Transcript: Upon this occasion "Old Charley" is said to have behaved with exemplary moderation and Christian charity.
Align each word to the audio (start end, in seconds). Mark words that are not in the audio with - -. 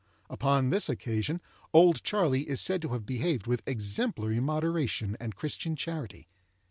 Upon 0.31 0.71
this 0.71 0.89
occasion 0.89 1.39
"Old 1.73 2.01
Charley" 2.03 2.49
is 2.49 2.59
said 2.59 2.81
to 2.81 2.87
have 2.89 3.05
behaved 3.05 3.45
with 3.45 3.61
exemplary 3.67 4.39
moderation 4.39 5.15
and 5.19 5.35
Christian 5.35 5.75
charity. 5.75 6.27